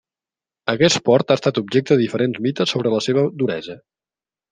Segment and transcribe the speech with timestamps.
[0.71, 3.77] Aquest port ha estat objecte de diferents mites sobre la seva duresa.